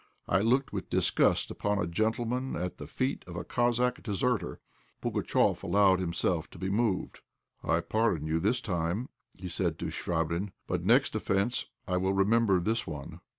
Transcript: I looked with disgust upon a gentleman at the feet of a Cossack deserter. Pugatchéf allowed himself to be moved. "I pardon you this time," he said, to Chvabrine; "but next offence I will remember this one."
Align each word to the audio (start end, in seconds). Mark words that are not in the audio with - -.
I 0.27 0.39
looked 0.39 0.73
with 0.73 0.89
disgust 0.89 1.51
upon 1.51 1.77
a 1.77 1.85
gentleman 1.85 2.55
at 2.55 2.79
the 2.79 2.87
feet 2.87 3.23
of 3.27 3.35
a 3.35 3.43
Cossack 3.43 4.01
deserter. 4.01 4.59
Pugatchéf 4.99 5.61
allowed 5.61 5.99
himself 5.99 6.49
to 6.49 6.57
be 6.57 6.71
moved. 6.71 7.19
"I 7.63 7.81
pardon 7.81 8.25
you 8.25 8.39
this 8.39 8.61
time," 8.61 9.09
he 9.37 9.47
said, 9.47 9.77
to 9.77 9.91
Chvabrine; 9.91 10.53
"but 10.65 10.83
next 10.83 11.15
offence 11.15 11.67
I 11.87 11.97
will 11.97 12.13
remember 12.13 12.59
this 12.59 12.87
one." 12.87 13.19